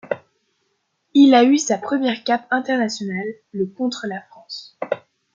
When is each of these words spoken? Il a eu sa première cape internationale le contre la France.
Il 1.13 1.35
a 1.35 1.43
eu 1.43 1.59
sa 1.59 1.77
première 1.77 2.23
cape 2.23 2.47
internationale 2.49 3.35
le 3.51 3.67
contre 3.67 4.07
la 4.09 4.19
France. 4.19 4.79